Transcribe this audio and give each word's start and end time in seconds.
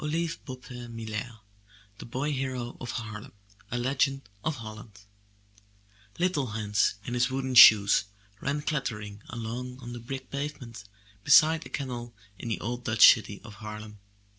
M 0.03 0.07
Y 0.11 0.27
BOOK 0.45 0.65
HOUSE 0.69 1.09
THE 1.99 2.05
BOY 2.07 2.31
HERO 2.31 2.75
OF 2.81 2.89
HARLEM 2.89 3.33
A 3.69 3.77
Legend 3.77 4.27
of 4.43 4.55
Holland 4.55 5.01
Little 6.17 6.47
Hans, 6.47 6.95
in 7.05 7.13
his 7.13 7.29
wooden 7.29 7.53
shoes, 7.53 8.05
ran 8.39 8.63
clattering 8.63 9.21
along 9.29 9.77
on 9.79 9.93
the 9.93 9.99
brick 9.99 10.31
pavement 10.31 10.85
beside 11.23 11.67
a 11.67 11.69
canal 11.69 12.15
in 12.39 12.49
the 12.49 12.59
old 12.59 12.85
Dutch 12.85 13.13
city 13.13 13.41
of 13.43 13.53
Harlem. 13.61 13.99